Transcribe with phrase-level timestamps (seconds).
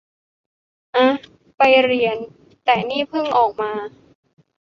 [0.95, 1.07] อ่ะ
[1.57, 2.17] ไปเรียน
[2.63, 3.71] แต่นี่เพิ่งออกมา